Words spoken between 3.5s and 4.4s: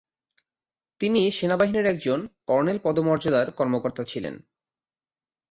কর্মকর্তা ছিলেন।